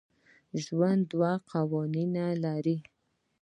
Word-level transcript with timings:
ژوند 0.63 1.01
دوه 1.11 1.31
قوانین 1.51 2.11
لري. 2.45 2.77